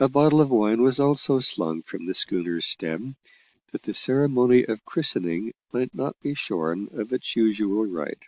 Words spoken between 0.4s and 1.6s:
of wine was also